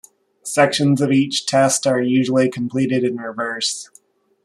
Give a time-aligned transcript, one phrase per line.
[0.41, 3.87] Sections of each test are usually completed in reverse.